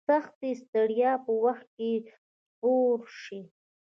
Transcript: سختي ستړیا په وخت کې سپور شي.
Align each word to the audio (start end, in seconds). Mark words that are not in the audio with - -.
سختي 0.09 0.51
ستړیا 0.61 1.11
په 1.25 1.31
وخت 1.43 1.67
کې 1.77 1.91
سپور 2.09 2.99
شي. 3.21 3.39